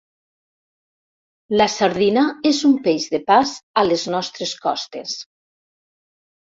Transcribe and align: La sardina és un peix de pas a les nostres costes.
La 1.61 1.67
sardina 1.73 2.23
és 2.53 2.63
un 2.71 2.75
peix 2.89 3.07
de 3.13 3.21
pas 3.29 3.53
a 3.83 3.87
les 3.93 4.09
nostres 4.17 4.59
costes. 4.67 5.17